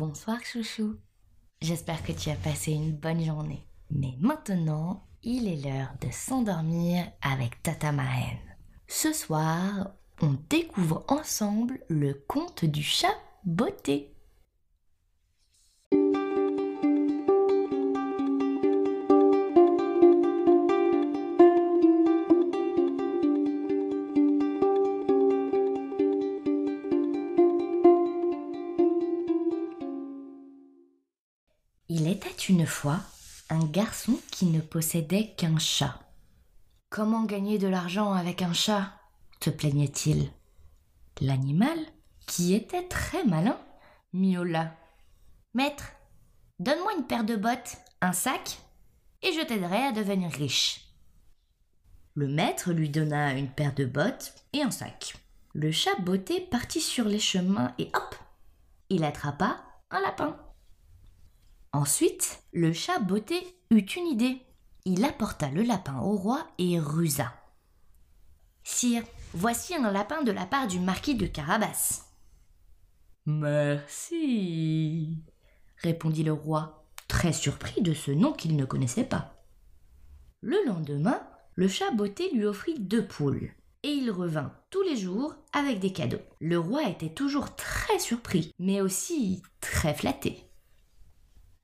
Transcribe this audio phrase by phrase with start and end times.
[0.00, 0.96] Bonsoir chouchou.
[1.60, 3.66] J'espère que tu as passé une bonne journée.
[3.90, 8.38] Mais maintenant, il est l'heure de s'endormir avec Tata Mahen.
[8.88, 9.90] Ce soir,
[10.22, 14.16] on découvre ensemble le conte du chat beauté.
[32.48, 33.00] Une fois
[33.50, 36.00] un garçon qui ne possédait qu'un chat.
[36.88, 38.92] Comment gagner de l'argent avec un chat?
[39.40, 40.30] te plaignait-il.
[41.20, 41.78] L'animal,
[42.26, 43.58] qui était très malin,
[44.12, 44.76] miaula.
[45.54, 45.92] Maître,
[46.58, 48.58] donne-moi une paire de bottes, un sac,
[49.22, 50.86] et je t'aiderai à devenir riche.
[52.14, 55.16] Le maître lui donna une paire de bottes et un sac.
[55.54, 58.14] Le chat botté partit sur les chemins et hop,
[58.88, 60.36] il attrapa un lapin.
[61.72, 64.42] Ensuite, le chat botté eut une idée.
[64.84, 67.32] Il apporta le lapin au roi et rusa.
[68.64, 69.04] Sire,
[69.34, 72.06] voici un lapin de la part du marquis de Carabas.
[73.26, 75.18] Merci,
[75.76, 79.44] répondit le roi, très surpris de ce nom qu'il ne connaissait pas.
[80.40, 81.22] Le lendemain,
[81.54, 85.92] le chat botté lui offrit deux poules, et il revint tous les jours avec des
[85.92, 86.22] cadeaux.
[86.40, 90.49] Le roi était toujours très surpris, mais aussi très flatté.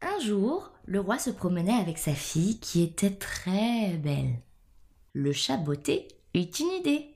[0.03, 4.35] Un jour, le roi se promenait avec sa fille qui était très belle.
[5.15, 7.15] Le chat botté eut une idée.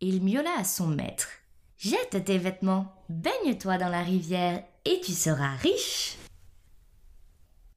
[0.00, 1.28] Il miaula à son maître.
[1.76, 6.16] Jette tes vêtements, baigne-toi dans la rivière et tu seras riche.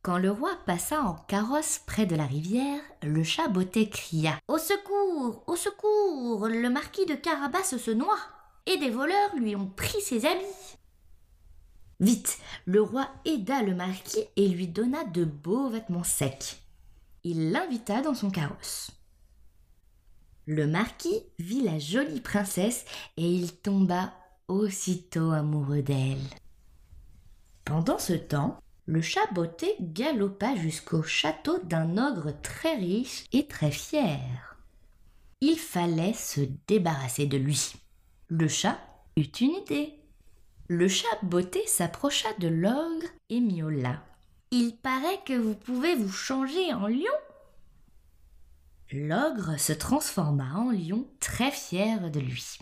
[0.01, 4.57] Quand le roi passa en carrosse près de la rivière, le chat botté cria Au
[4.57, 8.19] secours, au secours, le marquis de Carabas se noie
[8.65, 10.77] et des voleurs lui ont pris ses habits.
[12.03, 16.61] Vite, le roi aida le marquis et lui donna de beaux vêtements secs.
[17.23, 18.91] Il l'invita dans son carrosse.
[20.45, 22.83] Le marquis vit la jolie princesse
[23.15, 24.13] et il tomba
[24.49, 26.19] aussitôt amoureux d'elle.
[27.63, 33.71] Pendant ce temps, le chat botté galopa jusqu'au château d'un ogre très riche et très
[33.71, 34.57] fier.
[35.39, 37.71] Il fallait se débarrasser de lui.
[38.27, 38.77] Le chat
[39.15, 40.02] eut une idée.
[40.75, 44.03] Le chat botté s'approcha de l'ogre et miaula.
[44.49, 47.19] Il paraît que vous pouvez vous changer en lion.
[48.91, 52.57] L'ogre se transforma en lion très fier de lui.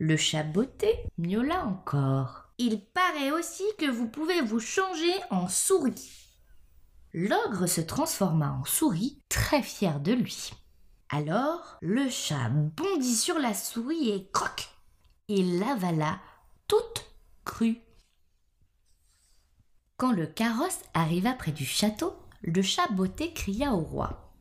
[0.00, 2.52] Le chat botté miaula encore.
[2.58, 6.34] Il paraît aussi que vous pouvez vous changer en souris.
[7.12, 10.50] L'ogre se transforma en souris très fier de lui.
[11.10, 14.68] Alors le chat bondit sur la souris et croc
[15.28, 16.18] Il l'avala
[16.68, 17.04] toute
[17.44, 17.80] crue.
[19.96, 24.34] Quand le carrosse arriva près du château, le chat botté cria au roi.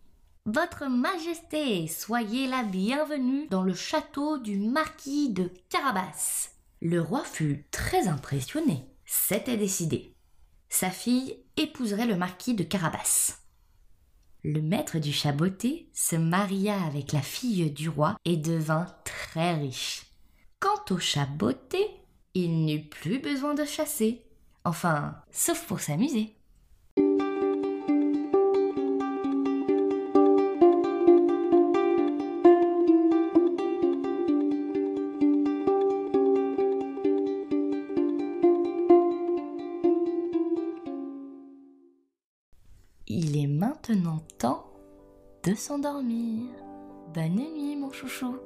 [0.46, 6.50] Votre Majesté, soyez la bienvenue dans le château du marquis de Carabas.
[6.82, 8.88] Le roi fut très impressionné.
[9.06, 10.16] C'était décidé.
[10.68, 13.38] Sa fille épouserait le marquis de Carabas.
[14.44, 19.53] Le maître du chat botté se maria avec la fille du roi et devint très
[19.53, 20.08] riche.
[20.59, 21.86] Quant au chat botté,
[22.34, 24.22] il n'eut plus besoin de chasser.
[24.64, 26.36] Enfin, sauf pour s'amuser.
[43.08, 44.72] Il est maintenant temps
[45.44, 46.50] de s'endormir.
[47.14, 48.38] Bonne nuit mon chouchou.